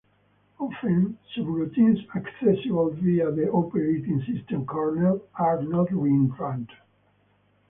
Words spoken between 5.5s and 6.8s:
not reentrant.